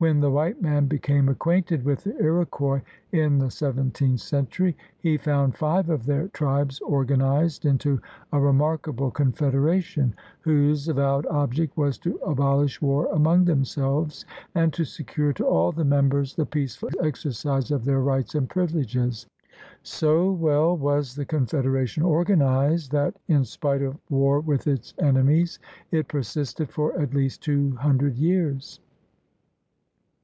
[0.00, 5.56] When the white man became acquainted with the Iroquois in the seventeenth century, he found
[5.56, 7.98] five of their tribes organized into
[8.32, 15.32] a remarkable confederation whose avowed object was to abolish war among themselves and to secure
[15.32, 19.26] to all the members the peaceful exercise of their rights and privileges.
[19.82, 25.58] So well was the confederation organized that, in spite of war with its enemies,
[25.90, 28.78] it persisted for at least two hundred years.